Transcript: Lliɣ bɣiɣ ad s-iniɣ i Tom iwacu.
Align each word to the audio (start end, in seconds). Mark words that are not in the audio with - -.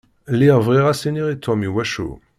Lliɣ 0.33 0.57
bɣiɣ 0.65 0.85
ad 0.87 0.97
s-iniɣ 0.99 1.27
i 1.29 1.35
Tom 1.43 1.61
iwacu. 1.67 2.09